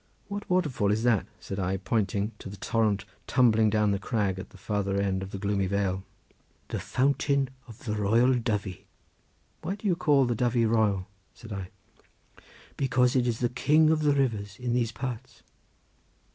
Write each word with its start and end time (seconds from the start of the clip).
"What 0.29 0.49
waterfall 0.49 0.91
is 0.91 1.03
that?" 1.03 1.27
said 1.39 1.59
I, 1.59 1.77
pointing 1.77 2.31
to 2.39 2.49
the 2.49 2.57
torrent 2.57 3.05
tumbling 3.27 3.69
down 3.69 3.91
the 3.91 3.99
crag 3.99 4.39
at 4.39 4.49
the 4.49 4.57
farther 4.57 4.99
end 4.99 5.21
of 5.21 5.29
the 5.29 5.37
gloomy 5.37 5.67
vale. 5.67 6.03
"The 6.69 6.79
fountain 6.79 7.51
of 7.67 7.85
the 7.85 7.93
Royal 7.93 8.33
Dyfi." 8.33 8.85
"Why 9.61 9.75
do 9.75 9.85
you 9.85 9.95
call 9.95 10.25
the 10.25 10.33
Dyfy 10.35 10.65
royal?" 10.67 11.05
said 11.35 11.53
I. 11.53 11.69
"Because 12.77 13.15
it 13.15 13.27
is 13.27 13.41
the 13.41 13.49
king 13.49 13.91
of 13.91 14.01
the 14.01 14.15
rivers 14.15 14.57
in 14.57 14.73
these 14.73 14.91
parts." 14.91 15.43